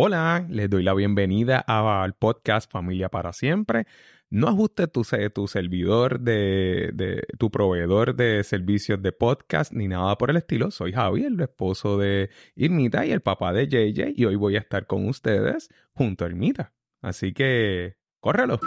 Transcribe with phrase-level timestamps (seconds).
[0.00, 3.88] Hola, les doy la bienvenida al podcast Familia para Siempre.
[4.30, 5.02] No ajuste tu,
[5.34, 10.70] tu servidor de, de, tu proveedor de servicios de podcast ni nada por el estilo.
[10.70, 14.60] Soy Javi, el esposo de Irmita y el papá de JJ y hoy voy a
[14.60, 16.72] estar con ustedes junto a Irmita.
[17.02, 18.60] Así que, córrelo.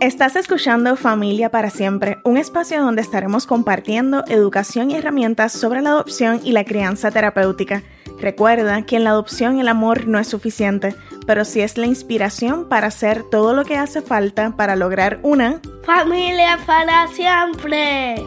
[0.00, 5.90] Estás escuchando Familia para Siempre, un espacio donde estaremos compartiendo educación y herramientas sobre la
[5.90, 7.82] adopción y la crianza terapéutica.
[8.20, 10.94] Recuerda que en la adopción el amor no es suficiente,
[11.26, 15.60] pero sí es la inspiración para hacer todo lo que hace falta para lograr una
[15.82, 18.22] familia para siempre.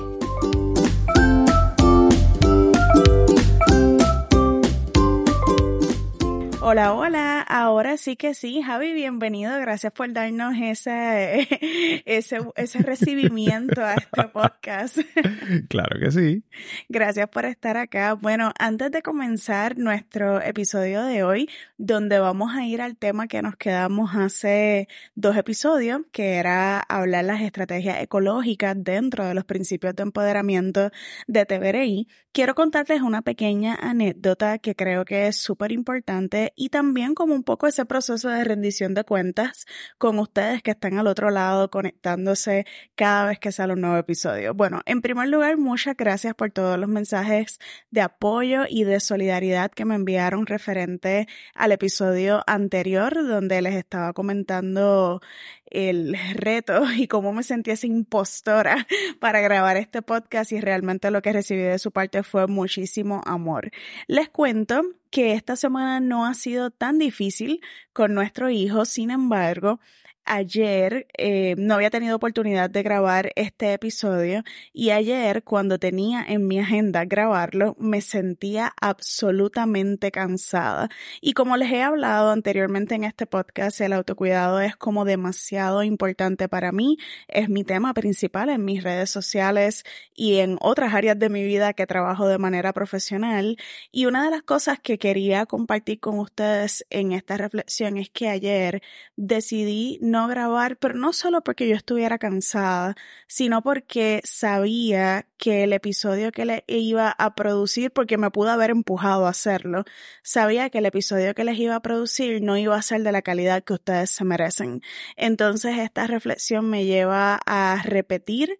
[6.63, 7.41] Hola, hola.
[7.41, 9.57] Ahora sí que sí, Javi, bienvenido.
[9.59, 11.47] Gracias por darnos ese,
[12.05, 14.99] ese, ese recibimiento a este podcast.
[15.69, 16.43] Claro que sí.
[16.87, 18.13] Gracias por estar acá.
[18.13, 23.41] Bueno, antes de comenzar nuestro episodio de hoy, donde vamos a ir al tema que
[23.41, 29.95] nos quedamos hace dos episodios, que era hablar las estrategias ecológicas dentro de los principios
[29.95, 30.91] de empoderamiento
[31.27, 37.15] de TVRI, quiero contarles una pequeña anécdota que creo que es súper importante y también
[37.15, 39.65] como un poco ese proceso de rendición de cuentas
[39.97, 44.53] con ustedes que están al otro lado conectándose cada vez que sale un nuevo episodio.
[44.53, 49.71] Bueno, en primer lugar, muchas gracias por todos los mensajes de apoyo y de solidaridad
[49.71, 55.21] que me enviaron referente al episodio anterior donde les estaba comentando
[55.65, 58.87] el reto y cómo me sentí esa impostora
[59.19, 63.71] para grabar este podcast y realmente lo que recibí de su parte fue muchísimo amor.
[64.07, 64.81] Les cuento
[65.11, 67.61] que esta semana no ha sido tan difícil
[67.93, 69.79] con nuestro hijo, sin embargo,
[70.25, 74.43] ayer eh, no había tenido oportunidad de grabar este episodio
[74.73, 80.89] y ayer cuando tenía en mi agenda grabarlo me sentía absolutamente cansada.
[81.21, 86.47] Y como les he hablado anteriormente en este podcast el autocuidado es como demasiado importante
[86.47, 86.97] para mí
[87.27, 89.83] es mi tema principal en mis redes sociales
[90.15, 93.57] y en otras áreas de mi vida que trabajo de manera profesional.
[93.91, 98.29] Y una de las cosas que quería compartir con ustedes en esta reflexión es que
[98.29, 98.81] ayer
[99.15, 102.95] decidí no grabar, pero no solo porque yo estuviera cansada,
[103.27, 108.71] sino porque sabía que el episodio que le iba a producir, porque me pudo haber
[108.71, 109.83] empujado a hacerlo,
[110.23, 113.21] sabía que el episodio que les iba a producir no iba a ser de la
[113.21, 114.81] calidad que ustedes se merecen.
[115.15, 118.59] Entonces esta reflexión me lleva a repetir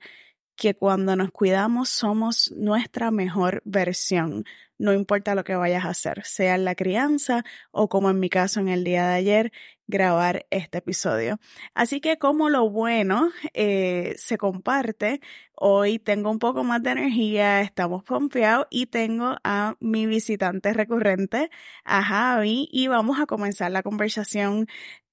[0.56, 4.46] que cuando nos cuidamos somos nuestra mejor versión
[4.82, 8.30] no importa lo que vayas a hacer, sea en la crianza o como en mi
[8.30, 9.52] caso en el día de ayer,
[9.88, 11.40] grabar este episodio.
[11.76, 15.22] Así que como lo bueno eh, se comparte,
[15.54, 21.52] hoy tengo un poco más de energía, estamos confiados y tengo a mi visitante recurrente,
[21.84, 24.68] a Javi, y vamos a comenzar la conversación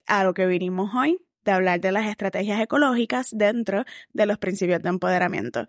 [0.07, 1.19] a lo que vinimos hoy,
[1.49, 5.67] de hablar de las estrategias ecológicas dentro de los principios de empoderamiento.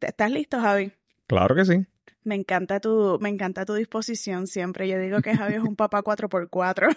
[0.00, 0.92] ¿Estás listo, Javi?
[1.26, 1.86] Claro que sí.
[2.24, 4.88] Me encanta tu, me encanta tu disposición siempre.
[4.88, 6.96] Yo digo que Javi es un papá 4x4.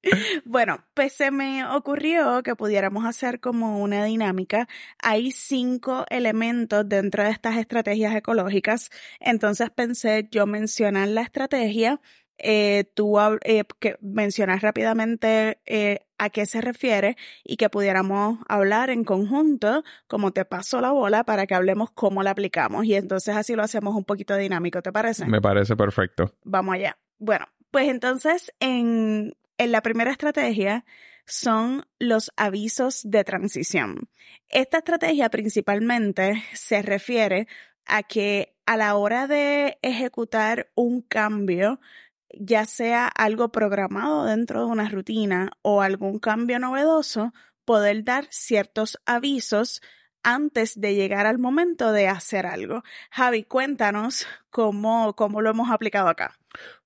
[0.46, 4.66] bueno, pues se me ocurrió que pudiéramos hacer como una dinámica.
[5.02, 8.90] Hay cinco elementos dentro de estas estrategias ecológicas.
[9.20, 12.00] Entonces pensé yo mencionar la estrategia
[12.38, 18.90] eh, tú eh, que mencionas rápidamente eh, a qué se refiere y que pudiéramos hablar
[18.90, 22.84] en conjunto, como te paso la bola, para que hablemos cómo la aplicamos.
[22.84, 25.26] Y entonces así lo hacemos un poquito dinámico, ¿te parece?
[25.26, 26.34] Me parece perfecto.
[26.44, 26.96] Vamos allá.
[27.18, 30.84] Bueno, pues entonces en, en la primera estrategia
[31.26, 34.08] son los avisos de transición.
[34.48, 37.48] Esta estrategia principalmente se refiere
[37.86, 41.80] a que a la hora de ejecutar un cambio,
[42.40, 47.32] ya sea algo programado dentro de una rutina o algún cambio novedoso,
[47.64, 49.80] poder dar ciertos avisos
[50.22, 52.82] antes de llegar al momento de hacer algo.
[53.10, 56.38] Javi, cuéntanos cómo, cómo lo hemos aplicado acá.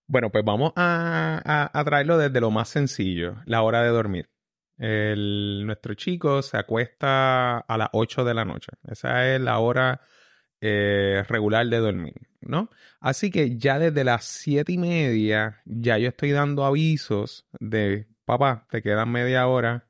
[0.07, 4.31] Bueno, pues vamos a, a, traerlo desde lo más sencillo, la hora de dormir.
[4.79, 8.73] El, nuestro chico se acuesta a las 8 de la noche.
[8.85, 10.01] Esa es la hora
[10.61, 12.71] eh, regular de dormir, ¿no?
[13.01, 18.67] Así que ya desde las siete y media, ya yo estoy dando avisos de, papá,
[18.71, 19.89] te quedan media hora,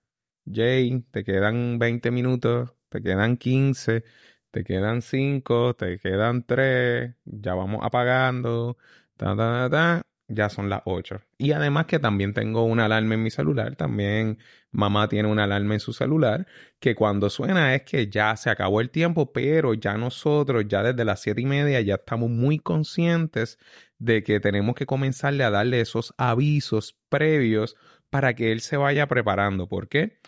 [0.51, 4.05] Jay, te quedan 20 minutos, te quedan 15,
[4.51, 8.77] te quedan 5, te quedan 3, ya vamos apagando,
[9.17, 11.23] ta, ta, ta, ya son las 8.
[11.39, 14.39] Y además que también tengo una alarma en mi celular, también
[14.71, 16.47] mamá tiene una alarma en su celular,
[16.79, 21.05] que cuando suena es que ya se acabó el tiempo, pero ya nosotros, ya desde
[21.05, 23.59] las siete y media, ya estamos muy conscientes
[23.99, 27.77] de que tenemos que comenzarle a darle esos avisos previos
[28.11, 29.69] para que él se vaya preparando.
[29.69, 30.19] ¿Por qué?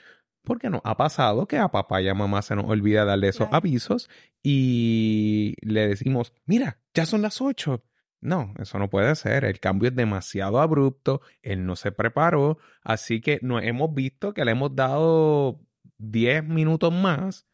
[0.43, 3.49] Porque nos ha pasado que a papá y a mamá se nos olvida darle esos
[3.53, 4.09] avisos
[4.43, 7.85] y le decimos, mira, ya son las 8
[8.21, 9.45] no, eso no puede ser.
[9.45, 11.23] El cambio es demasiado abrupto.
[11.43, 12.59] Él no se preparó.
[12.83, 15.61] Así que nos hemos visto que le hemos dado
[15.99, 17.47] 10 minutos más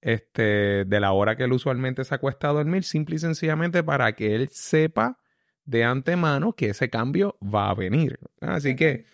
[0.00, 4.12] este, de la hora que él usualmente se acuesta a dormir, simple y sencillamente para
[4.14, 5.18] que él sepa
[5.64, 8.18] de antemano que ese cambio va a venir.
[8.40, 9.06] Así que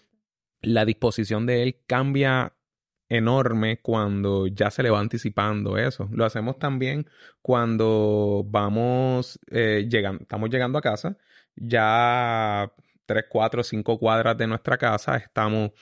[0.61, 2.54] la disposición de él cambia
[3.08, 6.08] enorme cuando ya se le va anticipando eso.
[6.12, 7.06] Lo hacemos también
[7.43, 9.88] cuando vamos eh,
[10.20, 11.16] estamos llegando a casa,
[11.56, 12.72] ya
[13.06, 15.72] tres, cuatro, cinco cuadras de nuestra casa estamos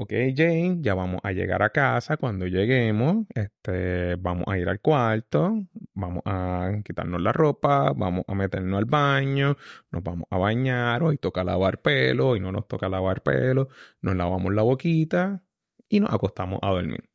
[0.00, 2.16] ok, Jane, ya vamos a llegar a casa.
[2.16, 8.34] Cuando lleguemos, este, vamos a ir al cuarto, vamos a quitarnos la ropa, vamos a
[8.34, 9.56] meternos al baño,
[9.90, 13.68] nos vamos a bañar, hoy toca lavar pelo, hoy no nos toca lavar pelo,
[14.00, 15.42] nos lavamos la boquita,
[15.88, 17.08] y nos acostamos a dormir.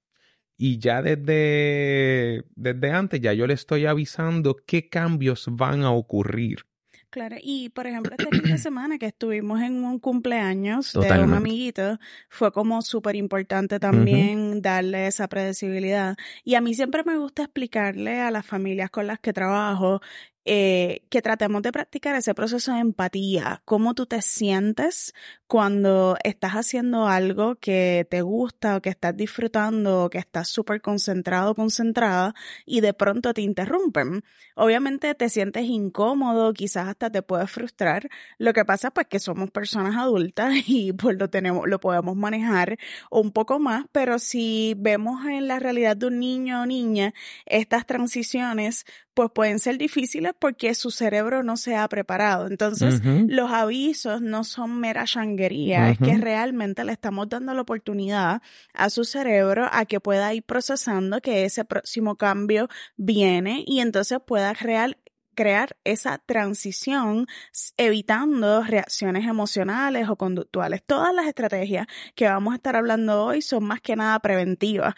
[0.57, 6.65] Y ya desde, desde antes, ya yo le estoy avisando qué cambios van a ocurrir.
[7.13, 11.35] Claro, y por ejemplo, este fin de semana que estuvimos en un cumpleaños de un
[11.35, 16.17] amiguito, fue como súper importante también darle esa predecibilidad.
[16.43, 20.01] Y a mí siempre me gusta explicarle a las familias con las que trabajo
[20.45, 25.13] eh, que tratemos de practicar ese proceso de empatía, cómo tú te sientes
[25.47, 30.81] cuando estás haciendo algo que te gusta o que estás disfrutando o que estás súper
[30.81, 32.33] concentrado o concentrada
[32.65, 34.23] y de pronto te interrumpen.
[34.55, 38.09] Obviamente te sientes incómodo, quizás hasta te puedes frustrar.
[38.37, 42.77] Lo que pasa pues que somos personas adultas y pues lo tenemos, lo podemos manejar
[43.11, 47.13] un poco más, pero si vemos en la realidad de un niño o niña
[47.45, 52.47] estas transiciones, pues pueden ser difíciles porque su cerebro no se ha preparado.
[52.47, 58.41] Entonces, los avisos no son mera changuería, es que realmente le estamos dando la oportunidad
[58.73, 62.67] a su cerebro a que pueda ir procesando que ese próximo cambio
[62.97, 64.97] viene y entonces pueda real,
[65.33, 67.27] crear esa transición
[67.77, 70.83] evitando reacciones emocionales o conductuales.
[70.85, 74.95] Todas las estrategias que vamos a estar hablando hoy son más que nada preventivas.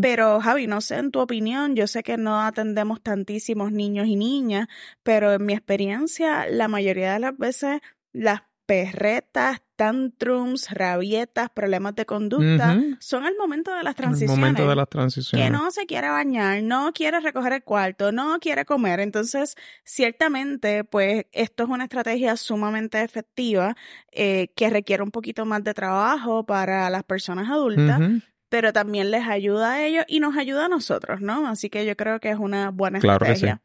[0.00, 4.16] Pero Javi, no sé en tu opinión, yo sé que no atendemos tantísimos niños y
[4.16, 4.68] niñas,
[5.02, 7.80] pero en mi experiencia la mayoría de las veces
[8.12, 14.34] las perretas, tantrums, rabietas, problemas de conducta, son el momento de las transiciones.
[14.34, 15.46] El momento de las transiciones.
[15.46, 19.00] Que no se quiere bañar, no quiere recoger el cuarto, no quiere comer.
[19.00, 23.76] Entonces, ciertamente, pues esto es una estrategia sumamente efectiva
[24.10, 28.00] eh, que requiere un poquito más de trabajo para las personas adultas.
[28.48, 31.48] pero también les ayuda a ellos y nos ayuda a nosotros, ¿no?
[31.48, 33.60] Así que yo creo que es una buena estrategia.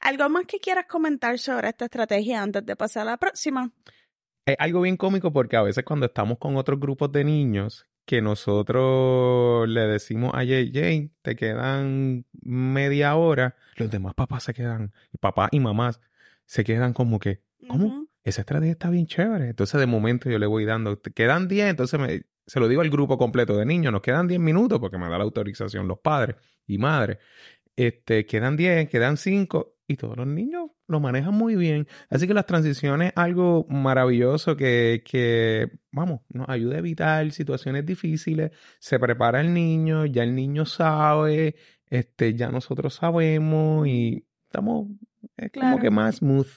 [0.00, 3.72] ¿Algo más que quieras comentar sobre esta estrategia antes de pasar a la próxima?
[4.46, 8.22] Es algo bien cómico porque a veces cuando estamos con otros grupos de niños que
[8.22, 15.48] nosotros le decimos a Jay, te quedan media hora, los demás papás se quedan, papás
[15.50, 16.00] y mamás
[16.44, 18.06] se quedan como que, ¿cómo?
[18.22, 19.48] Esa estrategia está bien chévere.
[19.48, 22.82] Entonces de momento yo le voy dando, te quedan 10, entonces me, se lo digo
[22.82, 25.98] al grupo completo de niños, nos quedan 10 minutos porque me da la autorización los
[25.98, 26.36] padres
[26.68, 27.18] y madres.
[27.74, 31.86] Este, quedan 10, quedan 5 y todos los niños lo manejan muy bien.
[32.10, 37.86] Así que las transiciones es algo maravilloso que, que, vamos, nos ayuda a evitar situaciones
[37.86, 38.50] difíciles.
[38.78, 41.56] Se prepara el niño, ya el niño sabe,
[41.88, 44.88] este, ya nosotros sabemos y estamos,
[45.36, 46.48] es como que más smooth.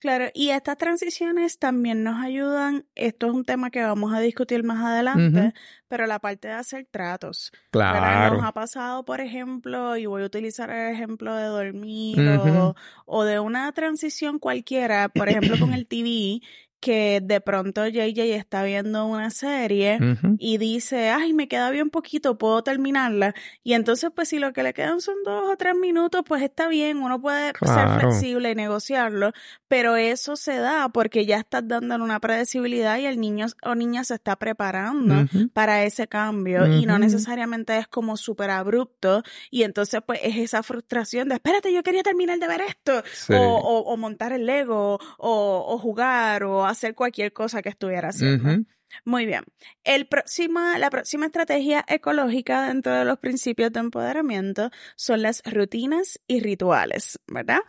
[0.00, 4.64] Claro, y estas transiciones también nos ayudan, esto es un tema que vamos a discutir
[4.64, 5.52] más adelante,
[5.88, 7.52] pero la parte de hacer tratos.
[7.70, 8.36] Claro.
[8.36, 13.24] Nos ha pasado, por ejemplo, y voy a utilizar el ejemplo de dormir o, o,
[13.24, 16.40] de una transición cualquiera, por ejemplo con el TV,
[16.80, 19.98] que de pronto JJ está viendo una serie
[20.38, 23.34] y dice, ay, me queda bien poquito, puedo terminarla.
[23.62, 26.68] Y entonces, pues si lo que le quedan son dos o tres minutos, pues está
[26.68, 29.32] bien, uno puede ser flexible y negociarlo,
[29.68, 34.02] pero eso se da porque ya estás dándole una predecibilidad y el niño o niña
[34.04, 40.00] se está preparando para ese cambio y no necesariamente es como súper abrupto y entonces
[40.06, 44.32] pues es esa frustración de, espérate, yo quería terminar de ver esto o, o, montar
[44.32, 48.64] el Lego o, o jugar o hacer cualquier cosa que estuviera haciendo.
[49.04, 49.44] Muy bien.
[49.84, 56.20] El próxima, la próxima estrategia ecológica dentro de los principios de empoderamiento son las rutinas
[56.26, 57.60] y rituales, ¿verdad?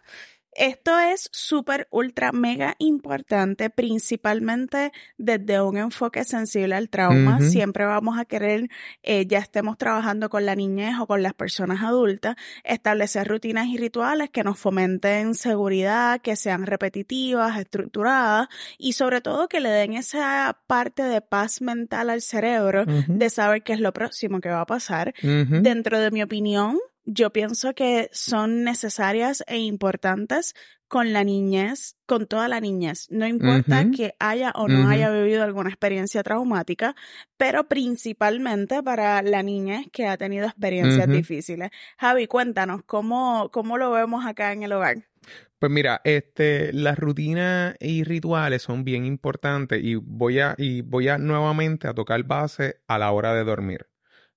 [0.54, 7.40] Esto es súper, ultra, mega importante, principalmente desde un enfoque sensible al trauma.
[7.40, 8.70] Siempre vamos a querer,
[9.02, 13.78] eh, ya estemos trabajando con la niñez o con las personas adultas, establecer rutinas y
[13.78, 19.94] rituales que nos fomenten seguridad, que sean repetitivas, estructuradas y sobre todo que le den
[19.94, 24.62] esa parte de paz mental al cerebro de saber qué es lo próximo que va
[24.62, 25.14] a pasar.
[25.22, 30.54] Dentro de mi opinión, yo pienso que son necesarias e importantes
[30.88, 33.08] con la niñez, con toda la niñez.
[33.10, 36.98] No importa que haya o no haya vivido alguna experiencia traumática,
[37.38, 41.70] pero principalmente para la niñez que ha tenido experiencias difíciles.
[41.98, 44.98] Javi, cuéntanos, ¿cómo, cómo lo vemos acá en el hogar?
[45.60, 51.08] Pues mira, este, las rutinas y rituales son bien importantes y voy a, y voy
[51.08, 53.91] a nuevamente a tocar base a la hora de dormir.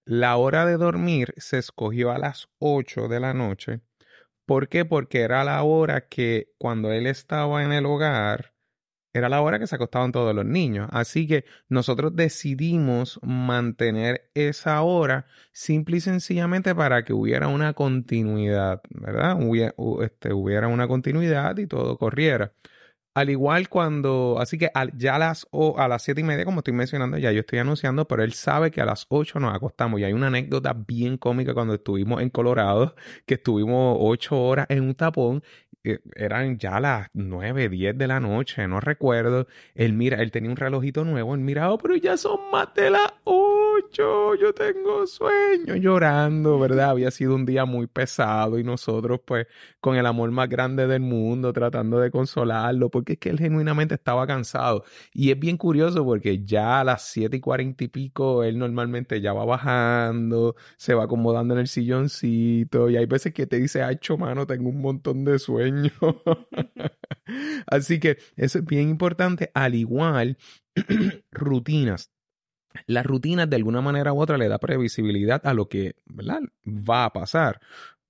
[0.06, 3.80] La hora de dormir se escogió a las 8 de la noche.
[4.46, 4.84] ¿Por qué?
[4.84, 8.52] Porque era la hora que cuando él estaba en el hogar,
[9.14, 10.88] era la hora que se acostaban todos los niños.
[10.92, 18.82] Así que nosotros decidimos mantener esa hora simple y sencillamente para que hubiera una continuidad,
[18.90, 19.37] ¿verdad?
[19.40, 22.52] Hubie- hu- este, hubiera una continuidad y todo corriera.
[23.16, 26.44] Al igual cuando, así que al- ya a las, o- a las siete y media,
[26.44, 29.54] como estoy mencionando, ya yo estoy anunciando, pero él sabe que a las ocho nos
[29.54, 30.00] acostamos.
[30.00, 34.83] Y hay una anécdota bien cómica cuando estuvimos en Colorado, que estuvimos ocho horas en
[34.83, 35.44] un tapón.
[36.16, 39.46] Eran ya las nueve, diez de la noche, no recuerdo.
[39.74, 42.88] Él mira, él tenía un relojito nuevo, él miraba, "Oh, pero ya son más de
[42.90, 46.90] las ocho, yo tengo sueño, llorando, ¿verdad?
[46.90, 49.46] Había sido un día muy pesado y nosotros, pues,
[49.80, 53.94] con el amor más grande del mundo, tratando de consolarlo, porque es que él genuinamente
[53.94, 54.84] estaba cansado.
[55.12, 59.20] Y es bien curioso porque ya a las siete y cuarenta y pico, él normalmente
[59.20, 63.82] ya va bajando, se va acomodando en el silloncito, y hay veces que te dice,
[63.82, 65.73] ay, mano, tengo un montón de sueño.
[67.66, 70.38] Así que eso es bien importante, al igual
[71.30, 72.10] rutinas.
[72.86, 77.12] Las rutinas de alguna manera u otra le da previsibilidad a lo que va a
[77.12, 77.60] pasar.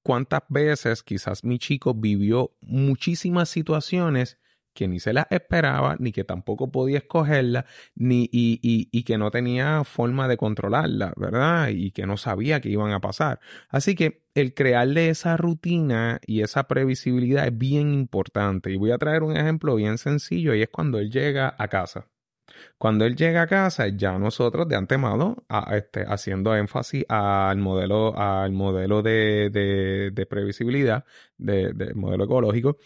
[0.03, 4.39] ¿Cuántas veces quizás mi chico vivió muchísimas situaciones
[4.75, 7.65] que ni se las esperaba, ni que tampoco podía escogerlas,
[7.95, 11.69] ni, y, y, y que no tenía forma de controlarla, ¿verdad?
[11.69, 13.41] Y que no sabía que iban a pasar.
[13.69, 18.71] Así que el crearle esa rutina y esa previsibilidad es bien importante.
[18.73, 22.09] Y voy a traer un ejemplo bien sencillo y es cuando él llega a casa.
[22.79, 28.17] Cuando él llega a casa, ya nosotros de antemano, a- este, haciendo énfasis al modelo,
[28.19, 31.05] al modelo de, de- previsibilidad,
[31.39, 32.79] de, de modelo ecológico,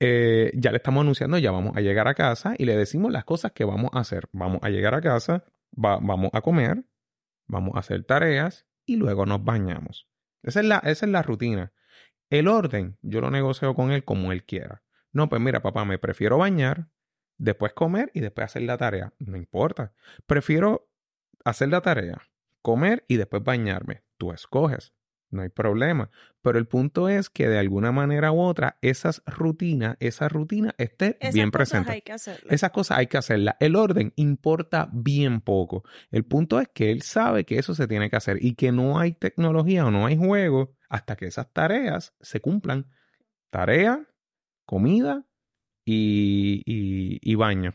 [0.00, 3.24] eh, ya le estamos anunciando, ya vamos a llegar a casa y le decimos las
[3.24, 4.28] cosas que vamos a hacer.
[4.32, 6.84] Vamos a llegar a casa, va- vamos a comer,
[7.46, 10.08] vamos a hacer tareas y luego nos bañamos.
[10.42, 11.72] Esa es la, esa es la rutina.
[12.30, 14.82] El orden, yo lo negocio con él como él quiera.
[15.12, 16.88] No, pues mira, papá, me prefiero bañar,
[17.36, 19.12] después comer y después hacer la tarea.
[19.18, 19.92] No importa.
[20.26, 20.88] Prefiero
[21.44, 22.22] hacer la tarea,
[22.62, 24.02] comer y después bañarme.
[24.16, 24.94] Tú escoges.
[25.30, 26.10] No hay problema.
[26.42, 31.16] Pero el punto es que de alguna manera u otra, esas rutinas, esa rutina esté
[31.20, 31.92] Esas bien cosas presente.
[31.92, 32.52] hay que hacerlas.
[32.52, 33.54] Esas cosas hay que hacerlas.
[33.60, 35.84] El orden importa bien poco.
[36.10, 38.98] El punto es que él sabe que eso se tiene que hacer y que no
[38.98, 42.86] hay tecnología o no hay juego hasta que esas tareas se cumplan.
[43.50, 44.06] Tarea,
[44.64, 45.24] comida
[45.84, 47.74] y, y, y baño.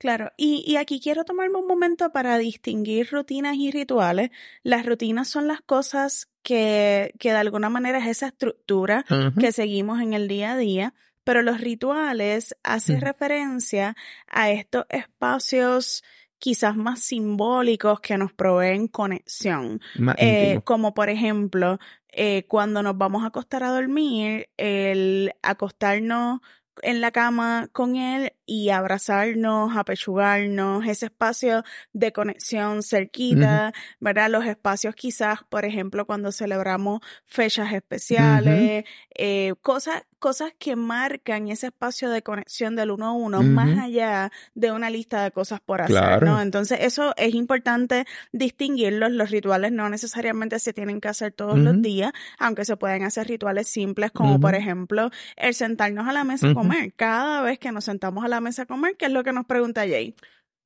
[0.00, 4.30] Claro, y, y aquí quiero tomarme un momento para distinguir rutinas y rituales.
[4.62, 9.04] Las rutinas son las cosas que, que de alguna manera es esa estructura
[9.38, 13.04] que seguimos en el día a día, pero los rituales hacen Ujú.
[13.04, 13.94] referencia
[14.26, 16.02] a estos espacios
[16.38, 19.82] quizás más simbólicos que nos proveen conexión.
[20.16, 21.78] Eh, como por ejemplo,
[22.08, 26.40] eh, cuando nos vamos a acostar a dormir, el acostarnos
[26.82, 34.30] en la cama con él y abrazarnos, apechugarnos, ese espacio de conexión cerquita, ¿verdad?
[34.30, 38.84] Los espacios quizás, por ejemplo, cuando celebramos fechas especiales,
[39.14, 44.30] eh, cosas, cosas que marcan ese espacio de conexión del uno a uno, más allá
[44.54, 46.26] de una lista de cosas por hacer, Claro.
[46.26, 46.40] ¿no?
[46.40, 49.10] Entonces, eso es importante distinguirlos.
[49.10, 53.26] Los rituales no necesariamente se tienen que hacer todos los días, aunque se pueden hacer
[53.26, 56.92] rituales simples, como por ejemplo el sentarnos a la mesa a comer.
[56.94, 59.46] Cada vez que nos sentamos a la mesa a comer, ¿qué es lo que nos
[59.46, 60.14] pregunta Jay?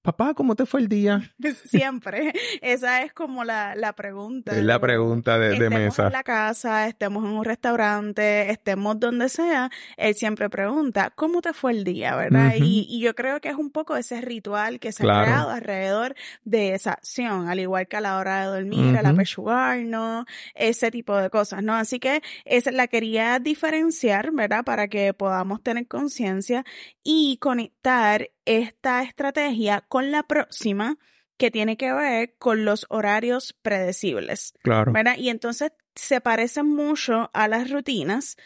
[0.04, 1.32] Papá, ¿cómo te fue el día?
[1.64, 2.32] Siempre.
[2.60, 4.56] Esa es como la, la pregunta.
[4.56, 6.06] Es la pregunta de, de estemos mesa.
[6.06, 11.54] en la casa, estemos en un restaurante, estemos donde sea, él siempre pregunta, ¿cómo te
[11.54, 12.14] fue el día?
[12.16, 12.52] ¿Verdad?
[12.56, 15.20] Y, y yo creo que es un poco ese ritual que se Claro.
[15.20, 19.06] ha creado alrededor de esa acción, al igual que a la hora de dormir, al
[19.06, 19.14] Ujú.
[19.14, 21.74] apechugarnos, ese tipo de cosas, ¿no?
[21.74, 24.64] Así que esa la quería diferenciar, ¿verdad?
[24.64, 26.64] Para que podamos tener conciencia
[27.02, 30.98] y conectar esta estrategia con la próxima
[31.36, 34.52] que tiene que ver con los horarios predecibles.
[34.64, 34.90] Claro.
[34.90, 35.14] ¿verdad?
[35.16, 38.36] Y entonces se parecen mucho a las rutinas.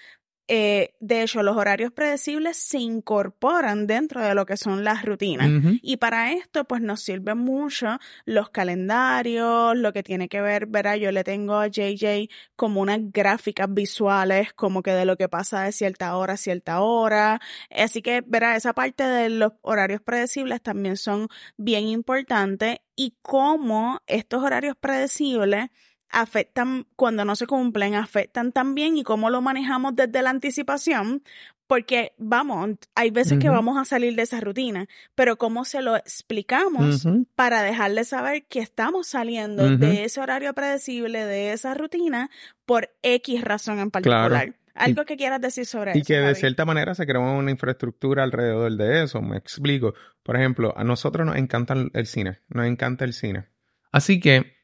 [0.50, 5.50] Eh, de hecho, los horarios predecibles se incorporan dentro de lo que son las rutinas.
[5.82, 10.96] Y para esto, pues nos sirven mucho los calendarios, lo que tiene que ver, ¿verdad?
[10.96, 15.64] Yo le tengo a JJ como unas gráficas visuales, como que de lo que pasa
[15.64, 17.40] de cierta hora a cierta hora.
[17.70, 18.56] Así que, ¿verdad?
[18.56, 21.28] Esa parte de los horarios predecibles también son
[21.58, 25.68] bien importantes y cómo estos horarios predecibles
[26.10, 31.22] afectan, cuando no se cumplen, afectan también y cómo lo manejamos desde la anticipación,
[31.66, 35.96] porque vamos, hay veces que vamos a salir de esa rutina, pero cómo se lo
[35.96, 42.30] explicamos para dejarle saber que estamos saliendo de ese horario predecible, de esa rutina,
[42.64, 44.34] por X razón en Claro.
[44.34, 44.54] particular.
[44.74, 46.06] Algo que quieras decir sobre Y eso.
[46.06, 49.20] que de cierta manera se crea una infraestructura alrededor de eso.
[49.20, 49.92] Me explico.
[50.22, 52.38] Por ejemplo, a nosotros nos encanta el cine.
[52.48, 53.46] Nos encanta el cine.
[53.90, 54.57] Así que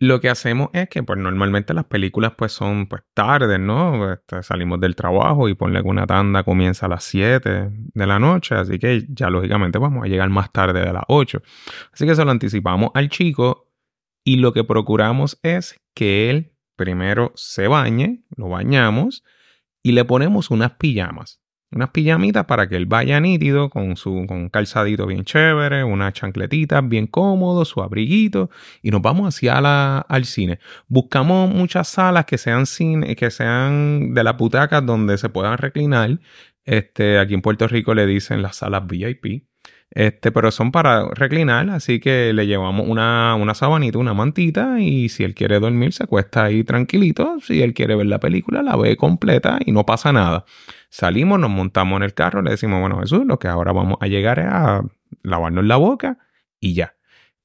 [0.00, 4.12] lo que hacemos es que pues normalmente las películas pues son pues tardes, ¿no?
[4.12, 8.18] Este, salimos del trabajo y ponle que una tanda comienza a las 7 de la
[8.18, 11.40] noche, así que ya lógicamente vamos a llegar más tarde de las 8.
[11.92, 13.70] Así que se lo anticipamos al chico
[14.24, 19.22] y lo que procuramos es que él primero se bañe, lo bañamos
[19.82, 21.43] y le ponemos unas pijamas.
[21.74, 26.88] Unas pijamitas para que él vaya nítido con su con calzadito bien chévere, unas chancletitas
[26.88, 28.48] bien cómodo, su abriguito
[28.80, 30.60] y nos vamos hacia la, al cine.
[30.86, 36.20] Buscamos muchas salas que sean cine, que sean de las butacas donde se puedan reclinar.
[36.64, 39.44] Este, aquí en Puerto Rico le dicen las salas VIP.
[39.90, 45.08] Este, pero son para reclinar, así que le llevamos una, una sabanita, una mantita, y
[45.08, 47.36] si él quiere dormir, se acuesta ahí tranquilito.
[47.40, 50.44] Si él quiere ver la película, la ve completa y no pasa nada.
[50.90, 54.08] Salimos, nos montamos en el carro, le decimos, bueno, Jesús, lo que ahora vamos a
[54.08, 54.82] llegar es a
[55.22, 56.18] lavarnos la boca
[56.60, 56.96] y ya.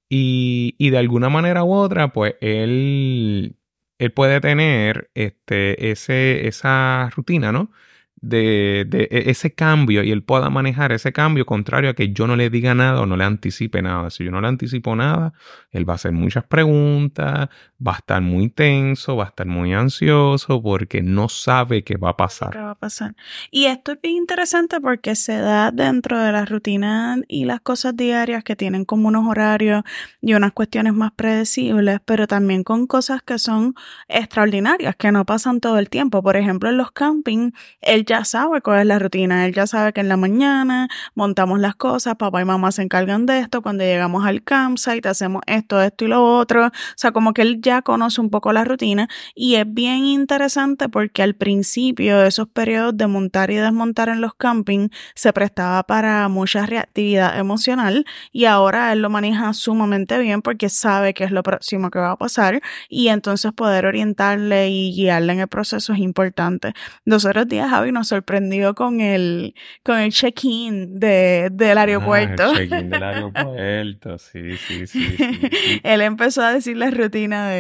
[0.10, 3.58] Y, y de alguna manera u otra, pues él,
[4.00, 7.72] él puede tener este, ese, esa rutina, ¿no?
[8.22, 12.36] De, e- ese cambio y él pueda manejar ese cambio contrario a que yo no
[12.36, 14.10] le diga nada o no le anticipe nada.
[14.10, 15.34] Si yo no le anticipo nada,
[15.72, 17.50] él va a hacer muchas preguntas,
[17.86, 22.10] va a estar muy tenso, va a estar muy ansioso porque no sabe qué va
[22.10, 22.58] a ¿Qué pasar.
[22.58, 23.16] va a pasar?
[23.52, 27.96] Y esto es bien interesante porque se da dentro de la rutina y las cosas
[27.96, 29.84] diarias que tienen como unos horarios
[30.22, 33.76] y unas cuestiones más predecibles, pero también con cosas que son
[34.10, 36.22] extraordinarias, que no pasan todo el tiempo.
[36.22, 39.94] Por ejemplo, en los camping, él ya sabe cuál es la rutina, él ya sabe
[39.94, 43.84] que en la mañana montamos las cosas, papá y mamá se encargan de esto, cuando
[43.86, 46.68] llegamos al campsite hacemos esto, esto y lo otro.
[46.68, 50.90] O sea, como que él ya conoce un poco la rutina y es bien interesante
[50.90, 55.84] porque al principio de esos periodos de montar y desmontar en los camping se prestaba
[55.84, 61.32] para mucha reactividad emocional y ahora él lo maneja sumamente bien porque sabe qué es
[61.32, 65.94] lo próximo que va a pasar y entonces poder orientarle y guiarle en el proceso
[65.94, 66.74] es importante.
[67.06, 69.54] Los otros días Javi nos sorprendió con el,
[69.84, 72.44] con el check-in de, del aeropuerto.
[72.44, 75.50] Ah, el check-in del aeropuerto, sí, sí, sí, sí.
[75.84, 77.59] Él empezó a decir la rutina de...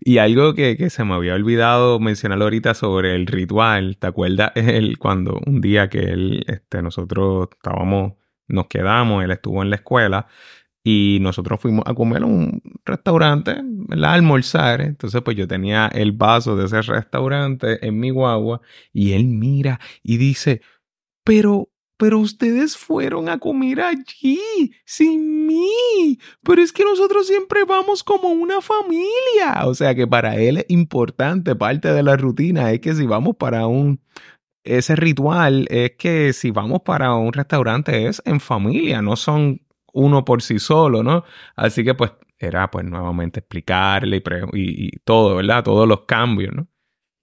[0.00, 4.52] Y algo que, que se me había olvidado mencionar ahorita sobre el ritual, ¿te acuerdas?
[4.56, 8.14] Él, cuando un día que él, este, nosotros estábamos,
[8.48, 10.26] nos quedamos, él estuvo en la escuela
[10.88, 14.10] y nosotros fuimos a comer a un restaurante, ¿verdad?
[14.10, 14.80] A almorzar.
[14.80, 18.60] Entonces, pues yo tenía el vaso de ese restaurante en mi guagua
[18.92, 20.60] y él mira y dice,
[21.24, 24.40] pero, pero ustedes fueron a comer allí
[24.84, 26.18] sin mí.
[26.42, 29.62] Pero es que nosotros siempre vamos como una familia.
[29.64, 33.36] O sea que para él es importante, parte de la rutina es que si vamos
[33.36, 34.00] para un...
[34.64, 39.60] Ese ritual es que si vamos para un restaurante es en familia, no son
[39.92, 41.24] uno por sí solo, ¿no?
[41.54, 45.62] Así que pues era pues nuevamente explicarle y, y todo, ¿verdad?
[45.62, 46.66] Todos los cambios, ¿no?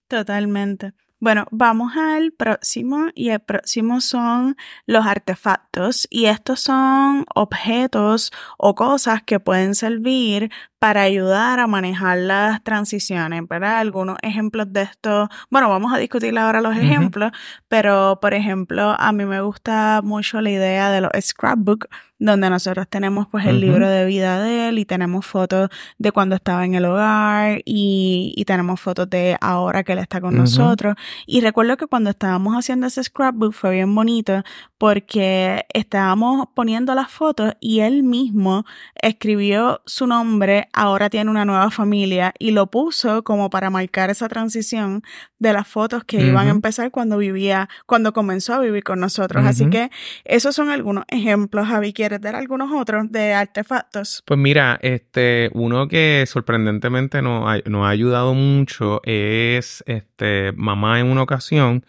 [0.08, 0.94] Totalmente.
[1.24, 8.76] Bueno, vamos al próximo y el próximo son los artefactos y estos son objetos o
[8.76, 10.52] cosas que pueden servir
[10.84, 13.78] para ayudar a manejar las transiciones, ¿verdad?
[13.78, 17.32] Algunos ejemplos de esto, bueno, vamos a discutir ahora los ejemplos,
[17.70, 21.88] pero por ejemplo, a mí me gusta mucho la idea de los scrapbook,
[22.20, 26.36] donde nosotros tenemos pues el libro de vida de él y tenemos fotos de cuando
[26.36, 30.96] estaba en el hogar y, y tenemos fotos de ahora que él está con nosotros.
[31.26, 34.42] Y recuerdo que cuando estábamos haciendo ese scrapbook fue bien bonito
[34.78, 38.66] porque estábamos poniendo las fotos y él mismo
[39.02, 44.28] escribió su nombre, ahora tiene una nueva familia y lo puso como para marcar esa
[44.28, 45.04] transición
[45.40, 49.46] de las fotos que iban a empezar cuando vivía, cuando comenzó a vivir con nosotros.
[49.46, 49.90] Así que
[50.26, 51.94] esos son algunos ejemplos, Javi.
[51.94, 54.24] ¿Quieres dar algunos otros de artefactos?
[54.26, 61.00] Pues mira, este, uno que sorprendentemente nos ha, nos ha ayudado mucho es este, mamá
[61.00, 61.86] en una ocasión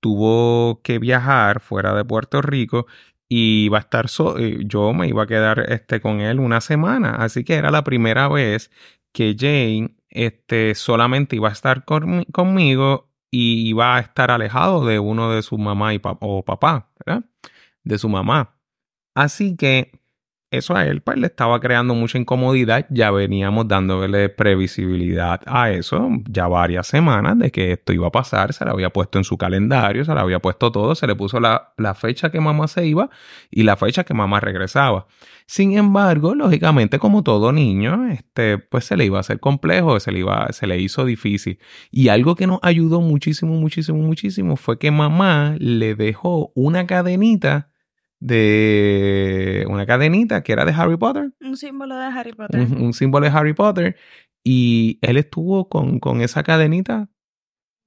[0.00, 2.86] tuvo que viajar fuera de Puerto Rico
[3.28, 4.06] y iba a estar
[4.38, 7.84] eh, yo me iba a quedar este con él una semana, así que era la
[7.84, 8.70] primera vez
[9.12, 15.30] que Jane este solamente iba a estar conmigo y iba a estar alejado de uno
[15.30, 17.24] de su mamá y o papá, ¿verdad?
[17.84, 18.56] De su mamá.
[19.14, 19.97] Así que
[20.50, 22.86] eso a él pues le estaba creando mucha incomodidad.
[22.90, 28.52] Ya veníamos dándole previsibilidad a eso ya varias semanas de que esto iba a pasar.
[28.52, 30.94] Se le había puesto en su calendario, se le había puesto todo.
[30.94, 33.10] Se le puso la, la fecha que mamá se iba
[33.50, 35.06] y la fecha que mamá regresaba.
[35.46, 40.12] Sin embargo, lógicamente, como todo niño, este, pues se le iba a hacer complejo, se
[40.12, 41.58] le, iba, se le hizo difícil.
[41.90, 47.70] Y algo que nos ayudó muchísimo, muchísimo, muchísimo fue que mamá le dejó una cadenita
[48.20, 51.32] de una cadenita que era de Harry Potter.
[51.40, 52.60] Un símbolo de Harry Potter.
[52.60, 53.96] Un, símbolo de Harry Potter.
[54.44, 57.08] Y él estuvo con, con, esa cadenita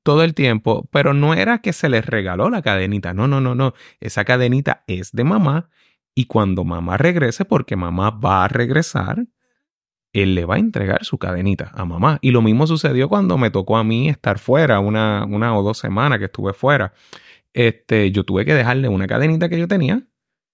[0.04, 3.56] todo el tiempo, pero no era que se le regaló la cadenita, no, no, no,
[3.56, 3.74] no.
[4.00, 5.70] Esa cadenita es de mamá
[6.15, 9.28] y cuando mamá regrese, porque mamá va a regresar,
[10.13, 12.20] él le va a entregar su cadenita a mamá.
[12.22, 15.78] Y lo mismo sucedió cuando me tocó a mí estar fuera una, una o dos
[15.78, 16.94] semanas que estuve fuera.
[17.54, 20.04] Este, yo tuve que dejarle una cadenita que yo tenía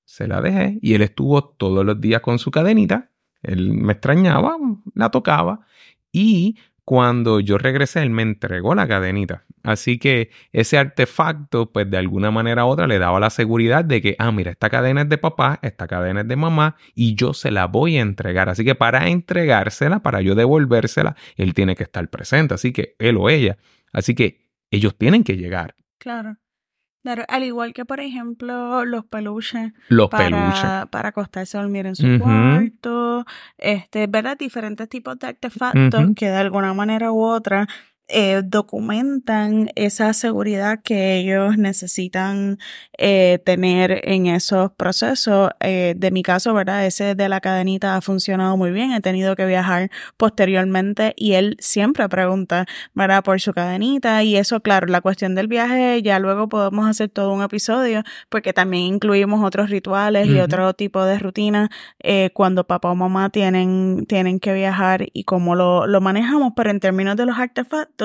[0.07, 3.11] se la dejé y él estuvo todos los días con su cadenita.
[3.43, 4.55] Él me extrañaba,
[4.95, 5.67] la tocaba
[6.13, 9.43] y cuando yo regresé él me entregó la cadenita.
[9.63, 14.01] Así que ese artefacto pues de alguna manera u otra le daba la seguridad de
[14.01, 17.33] que, ah, mira, esta cadena es de papá, esta cadena es de mamá y yo
[17.33, 18.47] se la voy a entregar.
[18.47, 22.53] Así que para entregársela, para yo devolvérsela, él tiene que estar presente.
[22.53, 23.57] Así que él o ella.
[23.91, 24.39] Así que
[24.71, 25.75] ellos tienen que llegar.
[25.97, 26.37] Claro
[27.27, 29.73] al igual que, por ejemplo, los peluches.
[29.89, 30.89] Los para, peluches.
[30.89, 33.25] Para acostarse a dormir en su cuarto.
[33.57, 34.37] Este, ¿verdad?
[34.37, 37.67] Diferentes tipos de artefactos que de alguna manera u otra
[38.09, 42.57] eh, documentan esa seguridad que ellos necesitan
[42.97, 45.51] eh, tener en esos procesos.
[45.59, 46.85] Eh, de mi caso, ¿verdad?
[46.85, 48.93] Ese de la cadenita ha funcionado muy bien.
[48.93, 53.23] He tenido que viajar posteriormente y él siempre pregunta, ¿verdad?
[53.25, 57.33] Por su cadenita y eso, claro, la cuestión del viaje ya luego podemos hacer todo
[57.33, 61.69] un episodio porque también incluimos otros rituales y otro tipo de rutinas
[62.33, 66.79] cuando papá o mamá tienen, tienen que viajar y cómo lo, lo manejamos, pero en
[66.79, 67.96] términos de los artefactos,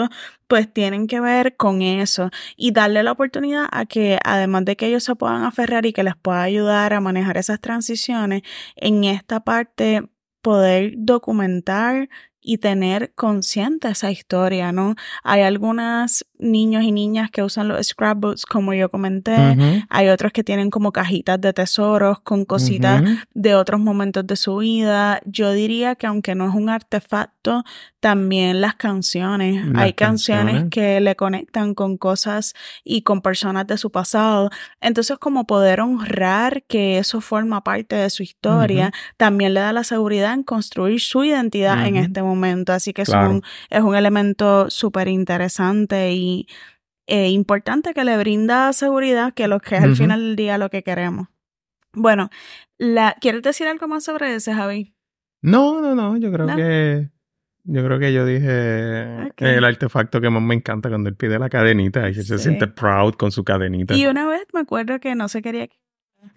[0.49, 4.87] pues tienen que ver con eso y darle la oportunidad a que además de que
[4.87, 8.43] ellos se puedan aferrar y que les pueda ayudar a manejar esas transiciones,
[8.77, 10.03] en esta parte
[10.43, 12.09] poder documentar
[12.43, 14.97] y tener consciente esa historia, ¿no?
[15.23, 19.87] Hay algunos niños y niñas que usan los scrapbooks, como yo comenté.
[19.89, 23.03] Hay otros que tienen como cajitas de tesoros con cositas
[23.33, 25.21] de otros momentos de su vida.
[25.25, 27.65] Yo diría que aunque no es un artefacto,
[28.03, 29.65] también las canciones.
[29.77, 30.65] Hay canciones.
[30.71, 32.53] que le conectan con cosas
[32.83, 34.51] y con personas de su pasado.
[34.81, 39.85] Entonces, como poder honrar que eso forma parte de su historia, también le da la
[39.85, 42.73] seguridad en construir su identidad en este momento.
[42.73, 46.32] Así que es, un, es un elemento súper interesante y
[47.07, 50.71] eh, importante que le brinda seguridad, que lo que es al final del día lo
[50.71, 51.29] que queremos.
[51.93, 52.31] Bueno,
[52.79, 54.95] la, ¿quieres decir algo más sobre ese, Javi?
[55.43, 57.11] No, no, no, yo creo que
[57.65, 61.49] yo creo que yo dije el artefacto que más me encanta cuando él pide la
[61.49, 63.95] cadenita y se siente proud con su cadenita.
[63.95, 65.69] Y una vez me acuerdo que no se quería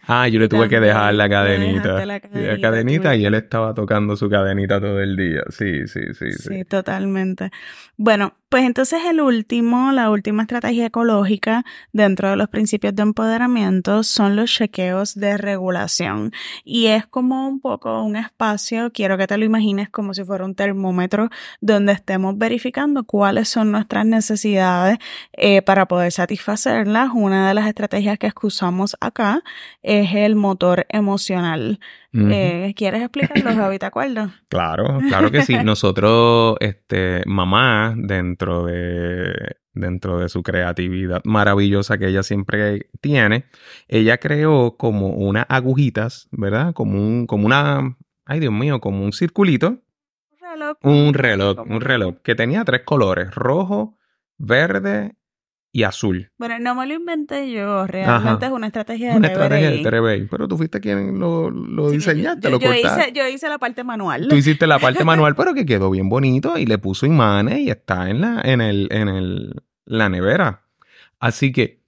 [0.07, 2.05] Ah, yo le tuve que dejar la cadenita.
[2.05, 2.19] La
[2.59, 5.43] cadenita, y él estaba tocando su cadenita todo el día.
[5.49, 6.49] Sí, sí, sí, sí.
[6.49, 7.51] Sí, totalmente.
[7.97, 14.01] Bueno, Pues entonces el último, la última estrategia ecológica dentro de los principios de empoderamiento
[14.03, 16.31] son los chequeos de regulación.
[16.63, 20.45] Y es como un poco un espacio, quiero que te lo imagines como si fuera
[20.45, 21.27] un termómetro
[21.59, 24.99] donde estemos verificando cuáles son nuestras necesidades
[25.33, 27.09] eh, para poder satisfacerlas.
[27.13, 29.43] Una de las estrategias que usamos acá
[29.83, 31.81] es el motor emocional.
[32.15, 33.79] Eh, ¿Quieres explicarlo, Javi?
[33.79, 34.31] ¿Te acuerdas?
[34.49, 35.55] Claro, claro que sí.
[35.63, 39.33] Nosotros, este, mamá, dentro de,
[39.73, 43.45] dentro de su creatividad maravillosa que ella siempre tiene,
[43.87, 46.73] ella creó como unas agujitas, ¿verdad?
[46.73, 49.67] Como un, como una, ay Dios mío, como un circulito.
[50.31, 50.77] Un reloj.
[50.83, 53.97] Un reloj, un reloj, que tenía tres colores, rojo,
[54.37, 55.15] verde
[55.75, 56.31] y azul.
[56.37, 60.25] Bueno, no me lo inventé yo, realmente es una estrategia de Una estrategia de Terebey,
[60.25, 63.09] pero tú fuiste quien lo, lo diseñaste, lo cortaste.
[63.09, 64.29] Hice, yo hice la parte manual.
[64.29, 67.71] Tú hiciste la parte manual, pero que quedó bien bonito y le puso imanes y
[67.71, 70.61] está en la, en el, en el, la nevera.
[71.19, 71.81] Así que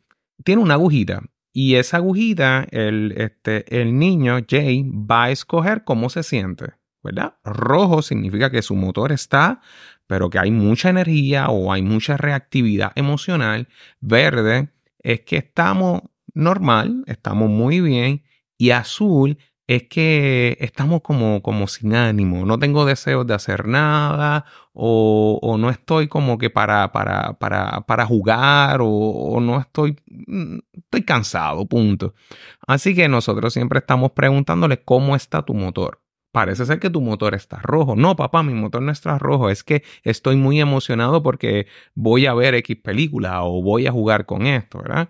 [0.43, 1.21] tiene una agujita
[1.53, 6.73] y esa agujita, el, este, el niño, Jay, va a escoger cómo se siente,
[7.03, 7.35] ¿verdad?
[7.45, 9.61] Rojo significa que su motor está
[10.07, 13.67] pero que hay mucha energía o hay mucha reactividad emocional.
[13.99, 16.01] Verde es que estamos
[16.33, 18.23] normal, estamos muy bien.
[18.57, 24.45] Y azul es que estamos como, como sin ánimo, no tengo deseos de hacer nada
[24.73, 29.97] o, o no estoy como que para, para, para, para jugar o, o, no estoy,
[30.71, 32.13] estoy cansado, punto.
[32.65, 35.99] Así que nosotros siempre estamos preguntándole cómo está tu motor
[36.31, 37.95] parece ser que tu motor está rojo.
[37.95, 39.49] No, papá, mi motor no está rojo.
[39.49, 44.25] Es que estoy muy emocionado porque voy a ver X película o voy a jugar
[44.25, 45.09] con esto, ¿verdad?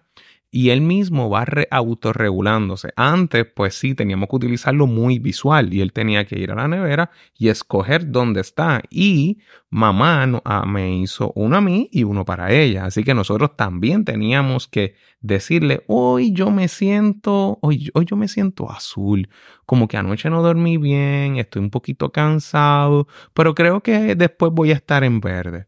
[0.57, 2.91] Y él mismo va autorregulándose.
[2.95, 6.67] Antes, pues sí, teníamos que utilizarlo muy visual y él tenía que ir a la
[6.67, 8.81] nevera y escoger dónde está.
[8.89, 9.37] Y
[9.69, 12.85] mamá ah, me hizo uno a mí y uno para ella.
[12.85, 18.27] Así que nosotros también teníamos que decirle, hoy yo me siento, hoy, hoy yo me
[18.27, 19.29] siento azul,
[19.67, 24.71] como que anoche no dormí bien, estoy un poquito cansado, pero creo que después voy
[24.71, 25.67] a estar en verde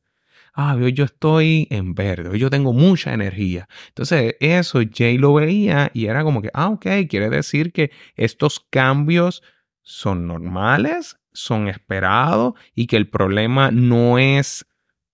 [0.59, 3.69] ah, hoy yo estoy en verde, hoy yo tengo mucha energía.
[3.87, 8.59] Entonces, eso Jay lo veía y era como que, ah, ok, quiere decir que estos
[8.69, 9.41] cambios
[9.81, 14.65] son normales, son esperados y que el problema no es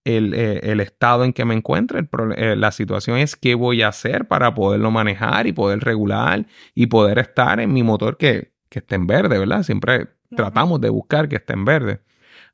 [0.04, 2.00] el, eh, estado en que me encuentro,
[2.36, 6.88] eh, la situación es qué voy a hacer para poderlo manejar y poder regular y
[6.88, 9.62] poder estar en mi motor que, que esté en verde, ¿verdad?
[9.62, 12.02] Siempre tratamos de buscar que esté en verde.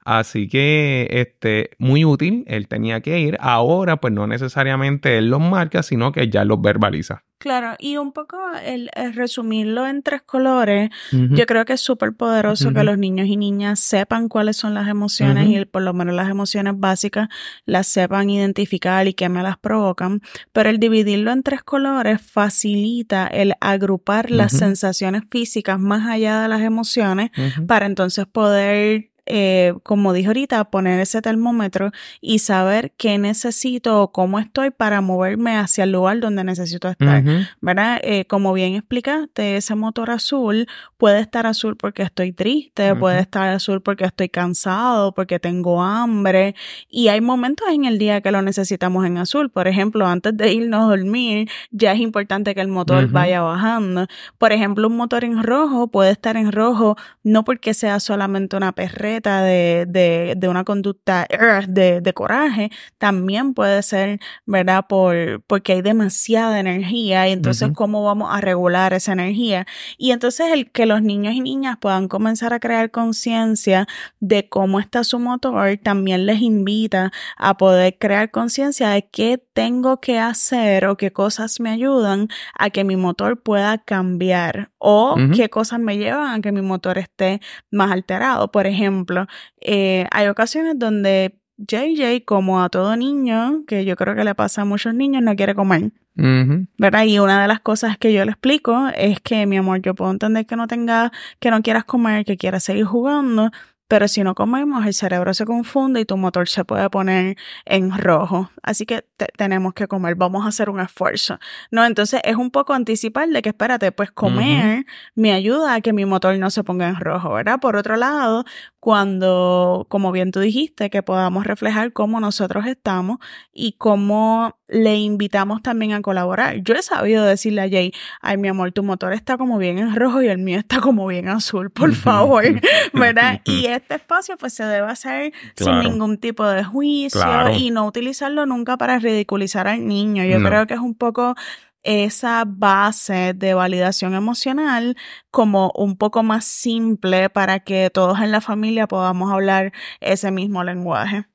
[0.04, 3.38] Así que, este, muy útil, él tenía que ir.
[3.40, 7.24] Ahora, pues no necesariamente él los marca, sino que ya los verbaliza.
[7.42, 12.72] Claro, y un poco el, resumirlo en tres colores, yo creo que es súper poderoso
[12.72, 16.30] que los niños y niñas sepan cuáles son las emociones y por lo menos las
[16.30, 17.30] emociones básicas
[17.66, 20.22] las sepan identificar y qué me las provocan,
[20.54, 26.48] pero el dividirlo en tres colores facilita el agrupar las sensaciones físicas más allá de
[26.48, 27.32] las emociones
[27.66, 34.12] para entonces poder eh, como dije ahorita, poner ese termómetro y saber qué necesito o
[34.12, 37.24] cómo estoy para moverme hacia el lugar donde necesito estar,
[37.62, 38.00] ¿verdad?
[38.04, 43.50] Eh, como bien explicaste, ese motor azul puede estar azul porque estoy triste, puede estar
[43.50, 46.56] azul porque estoy cansado, porque tengo hambre
[46.90, 49.50] y hay momentos en el día que lo necesitamos en azul.
[49.50, 54.08] Por ejemplo, antes de irnos a dormir, ya es importante que el motor vaya bajando.
[54.38, 58.72] Por ejemplo, un motor en rojo puede estar en rojo no porque sea solamente una
[58.72, 61.28] perrera, de, de, una conducta
[61.68, 64.86] de, de, coraje, también puede ser, ¿verdad?
[64.88, 69.66] Por, porque hay demasiada energía y entonces cómo vamos a regular esa energía.
[69.98, 73.88] Y entonces el que los niños y niñas puedan comenzar a crear conciencia
[74.20, 80.00] de cómo está su motor, también les invita a poder crear conciencia de qué tengo
[80.00, 85.50] que hacer o qué cosas me ayudan a que mi motor pueda cambiar o qué
[85.50, 88.52] cosas me llevan a que mi motor esté más alterado.
[88.52, 89.28] Por ejemplo, ejemplo,
[89.62, 94.64] eh, hay ocasiones donde JJ, como a todo niño, que yo creo que le pasa
[94.64, 95.92] a muchos niños, no quiere comer.
[96.14, 97.06] ¿Verdad?
[97.06, 100.12] Y una de las cosas que yo le explico es que, mi amor, yo puedo
[100.12, 103.50] entender que no tenga, que no quieras comer, que quieras seguir jugando,
[103.92, 107.92] pero si no comemos, el cerebro se confunde y tu motor se puede poner en
[107.92, 108.50] rojo.
[108.64, 109.04] Así que
[109.36, 111.40] tenemos que comer, vamos a hacer un esfuerzo.
[111.72, 115.92] No, entonces es un poco anticipar de que espérate, pues comer me ayuda a que
[115.92, 117.60] mi motor no se ponga en rojo, ¿verdad?
[117.60, 118.46] Por otro lado,
[118.80, 123.18] cuando, como bien tú dijiste, que podamos reflejar cómo nosotros estamos
[123.52, 126.64] y cómo le invitamos también a colaborar.
[126.64, 129.96] Yo he sabido decirle a Jay, ay, mi amor, tu motor está como bien en
[129.96, 132.44] rojo y el mío está como bien azul, por favor,
[132.94, 133.42] ¿verdad?
[133.44, 138.46] Y este espacio pues se debe hacer sin ningún tipo de juicio y no utilizarlo
[138.46, 140.24] nunca para ridiculizar al niño.
[140.24, 141.36] Yo creo que es un poco
[141.84, 144.96] esa base de validación emocional
[145.32, 150.64] como un poco más simple para que todos en la familia podamos hablar ese mismo
[150.64, 151.26] lenguaje.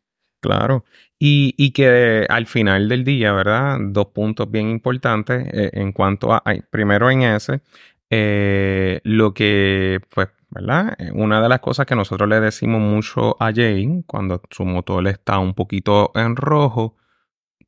[0.41, 0.85] Claro.
[1.19, 3.79] Y, que al final del día, ¿verdad?
[3.81, 7.63] Dos puntos bien importantes eh, en cuanto a, primero en ese,
[8.11, 10.95] eh, lo que, pues, ¿verdad?
[10.99, 15.07] Eh, una de las cosas que nosotros le decimos mucho a Jane cuando su motor
[15.09, 16.97] está un poquito en rojo,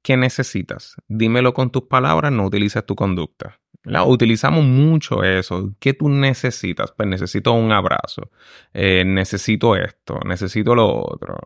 [0.02, 0.96] ¿qué necesitas?
[1.08, 3.60] Dímelo con tus palabras, no utilices tu conducta.
[4.06, 5.72] Utilizamos mucho eso.
[5.78, 6.92] ¿Qué tú necesitas?
[6.92, 8.30] Pues necesito un abrazo.
[8.72, 10.20] Eh, necesito esto.
[10.24, 11.36] Necesito lo otro.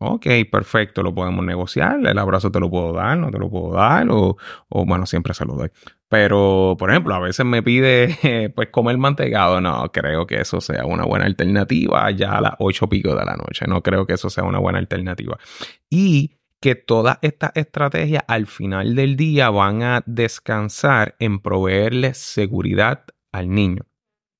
[0.00, 1.02] Ok, perfecto.
[1.02, 2.04] Lo podemos negociar.
[2.06, 4.08] El abrazo te lo puedo dar, no te lo puedo dar.
[4.10, 4.36] O,
[4.68, 5.70] o bueno, siempre se lo doy.
[6.08, 9.60] Pero, por ejemplo, a veces me pide pues comer mantecado.
[9.60, 13.36] No, creo que eso sea una buena alternativa ya a las ocho pico de la
[13.36, 13.66] noche.
[13.66, 15.38] No creo que eso sea una buena alternativa.
[15.90, 23.04] Y que todas estas estrategias al final del día van a descansar en proveerle seguridad
[23.32, 23.82] al niño.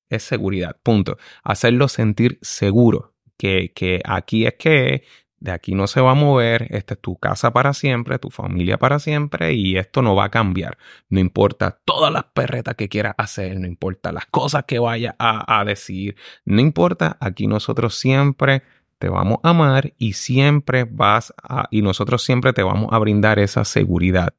[0.09, 1.19] Es seguridad, punto.
[1.43, 3.13] Hacerlo sentir seguro.
[3.37, 5.05] Que, que aquí es que
[5.39, 8.79] de aquí no se va a mover, esta es tu casa para siempre, tu familia
[8.79, 10.79] para siempre y esto no va a cambiar.
[11.11, 15.61] No importa todas las perretas que quieras hacer, no importa las cosas que vaya a,
[15.61, 18.63] a decir, no importa, aquí nosotros siempre
[18.99, 23.39] te vamos a amar y siempre vas a, y nosotros siempre te vamos a brindar
[23.39, 24.35] esa seguridad.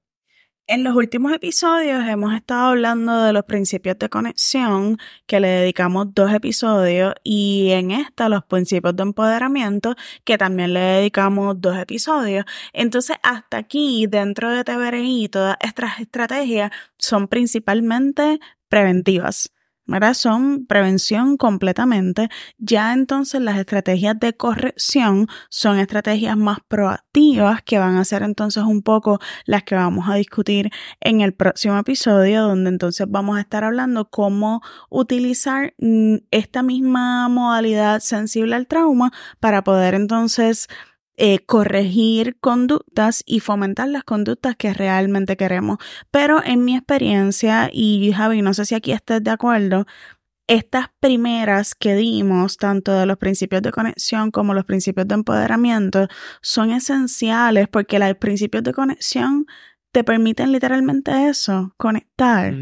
[0.68, 6.16] En los últimos episodios hemos estado hablando de los principios de conexión, que le dedicamos
[6.16, 12.46] dos episodios, y en esta los principios de empoderamiento, que también le dedicamos dos episodios.
[12.74, 19.55] Entonces, hasta aquí, dentro de TBRI, todas estas estrategias son principalmente preventivas.
[20.14, 22.30] Son prevención completamente.
[22.58, 28.64] Ya entonces las estrategias de corrección son estrategias más proactivas que van a ser entonces
[28.64, 30.72] un poco las que vamos a discutir
[31.02, 37.30] en el próximo episodio, donde entonces vamos a estar hablando cómo utilizar mm, esta misma
[37.30, 40.68] modalidad sensible al trauma para poder entonces
[41.18, 45.78] eh, corregir conductas y fomentar las conductas que realmente queremos.
[46.12, 49.86] Pero en mi experiencia, y Javi, no sé si aquí estés de acuerdo,
[50.48, 56.08] estas primeras que dimos, tanto de los principios de conexión como los principios de empoderamiento,
[56.42, 59.46] son esenciales porque los principios de conexión
[59.92, 62.54] te permiten literalmente eso, conectar.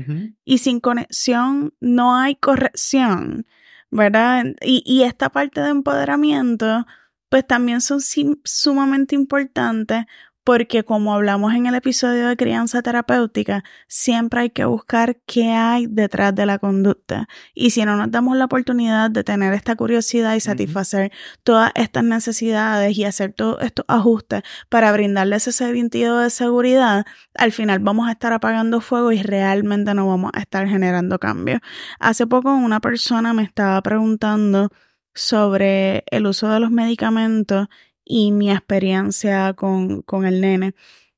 [0.46, 3.48] Y sin conexión no hay corrección,
[3.90, 4.46] ¿verdad?
[4.62, 6.86] Y, y esta parte de empoderamiento
[7.34, 8.00] pues también son
[8.44, 10.06] sumamente importantes
[10.44, 15.88] porque como hablamos en el episodio de crianza terapéutica, siempre hay que buscar qué hay
[15.90, 17.28] detrás de la conducta.
[17.56, 22.04] Y si no nos damos la oportunidad de tener esta curiosidad y satisfacer todas estas
[22.04, 28.10] necesidades y hacer todos estos ajustes para brindarles ese sentido de seguridad, al final vamos
[28.10, 31.62] a estar apagando fuego y realmente no vamos a estar generando cambios.
[32.00, 34.70] Hace poco una persona me estaba preguntando
[35.16, 37.68] sobre el uso de los medicamentos
[38.06, 40.76] y mi experiencia con, con el nene.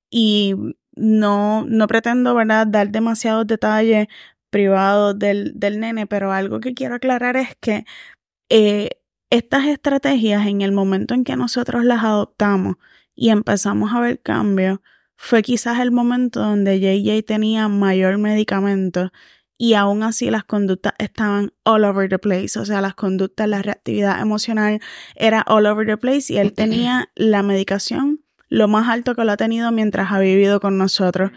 [0.10, 0.56] Y
[0.96, 4.08] no, no pretendo, ¿verdad?, dar demasiados detalles
[4.50, 7.86] privados del, del nene, pero algo que quiero aclarar es que
[8.50, 8.92] eh,
[9.30, 12.76] estas estrategias, en el momento en que nosotros las adoptamos
[13.16, 14.80] y empezamos a ver cambios,
[15.18, 19.12] fue quizás el momento donde JJ tenía mayor medicamento
[19.58, 23.62] y aún así las conductas estaban all over the place, o sea, las conductas, la
[23.62, 24.82] reactividad emocional
[25.16, 29.32] era all over the place y él tenía la medicación lo más alto que lo
[29.32, 31.32] ha tenido mientras ha vivido con nosotros.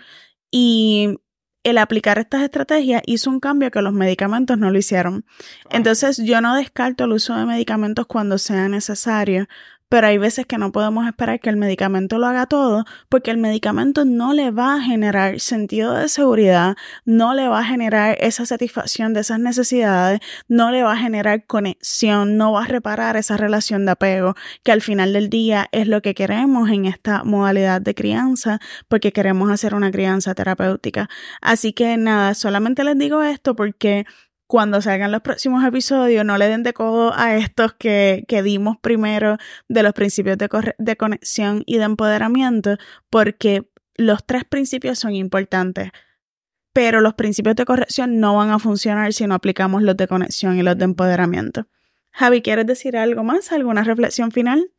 [0.50, 1.18] Y
[1.64, 5.24] el aplicar estas estrategias hizo un cambio que los medicamentos no lo hicieron.
[5.70, 9.48] Entonces yo no descarto el uso de medicamentos cuando sea necesario,
[9.88, 13.38] pero hay veces que no podemos esperar que el medicamento lo haga todo porque el
[13.38, 18.46] medicamento no le va a generar sentido de seguridad, no le va a generar esa
[18.46, 23.36] satisfacción de esas necesidades, no le va a generar conexión, no va a reparar esa
[23.36, 27.80] relación de apego que al final del día es lo que queremos en esta modalidad
[27.80, 31.08] de crianza porque queremos hacer una crianza terapéutica.
[31.40, 34.06] Así que nada, solamente les digo esto porque
[34.48, 38.76] cuando salgan los próximos episodios, no le den de codo a estos que, que dimos
[38.78, 39.36] primero
[39.68, 42.76] de los principios de, de conexión y de empoderamiento,
[43.10, 45.92] porque los tres principios son importantes
[46.78, 50.56] pero los principios de corrección no van a funcionar si no aplicamos los de conexión
[50.56, 51.66] y los de empoderamiento.
[52.12, 53.50] Javi, ¿quieres decir algo más?
[53.50, 54.70] ¿Alguna reflexión final?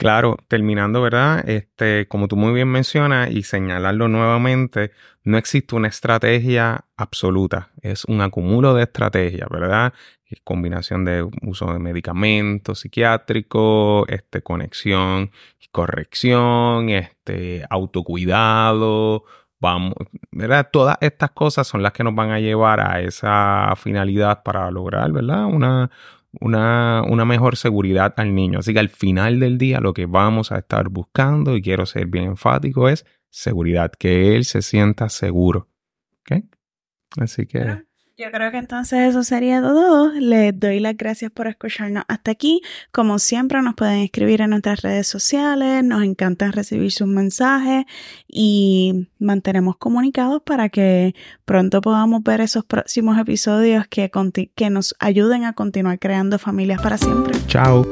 [0.00, 1.48] Claro, terminando, ¿verdad?
[1.48, 4.90] Este, como tú muy bien mencionas y señalarlo nuevamente,
[5.22, 9.94] no existe una estrategia absoluta, es un acumulo de estrategias, ¿verdad?
[10.42, 15.30] Combinación de uso de medicamentos psiquiátricos, este, conexión
[15.60, 19.24] y corrección, este, autocuidado,
[19.60, 19.94] vamos,
[20.32, 20.68] ¿verdad?
[20.72, 25.12] Todas estas cosas son las que nos van a llevar a esa finalidad para lograr,
[25.12, 25.44] ¿verdad?
[25.46, 25.88] Una,
[26.40, 28.58] una, una, mejor seguridad al niño.
[28.58, 32.06] Así que al final del día lo que vamos a estar buscando, y quiero ser
[32.06, 35.68] bien enfático, es seguridad, que él se sienta seguro.
[36.20, 36.44] ¿Ok?
[37.18, 37.84] Así que...
[38.16, 40.12] Yo creo que entonces eso sería todo.
[40.12, 42.60] Les doy las gracias por escucharnos hasta aquí.
[42.92, 45.82] Como siempre, nos pueden escribir en nuestras redes sociales.
[45.82, 47.86] Nos encanta recibir sus mensajes
[48.28, 54.10] y mantenemos comunicados para que pronto podamos ver esos próximos episodios que,
[54.54, 57.34] que nos ayuden a continuar creando familias para siempre.
[57.48, 57.84] Chao.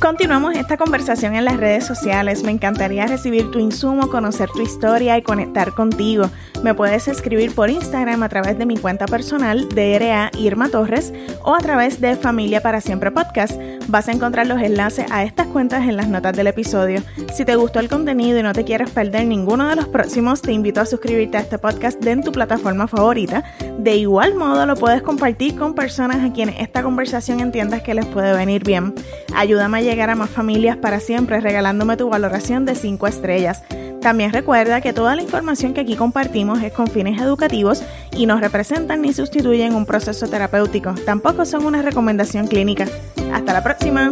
[0.00, 2.42] Continuamos esta conversación en las redes sociales.
[2.42, 6.28] Me encantaría recibir tu insumo, conocer tu historia y conectar contigo.
[6.62, 11.54] Me puedes escribir por Instagram a través de mi cuenta personal DRA Irma Torres o
[11.54, 13.58] a través de Familia para Siempre Podcast.
[13.88, 17.02] Vas a encontrar los enlaces a estas cuentas en las notas del episodio.
[17.32, 20.52] Si te gustó el contenido y no te quieres perder ninguno de los próximos, te
[20.52, 23.44] invito a suscribirte a este podcast en tu plataforma favorita.
[23.78, 28.06] De igual modo, lo puedes compartir con personas a quienes esta conversación entiendas que les
[28.06, 28.94] puede venir bien.
[29.34, 33.62] Ayúdame a llegar a más familias para siempre regalándome tu valoración de 5 estrellas.
[34.02, 37.82] También recuerda que toda la información que aquí compartimos es con fines educativos
[38.12, 40.94] y no representan ni sustituyen un proceso terapéutico.
[41.04, 42.86] Tampoco son una recomendación clínica.
[43.32, 44.10] Hasta la próxima.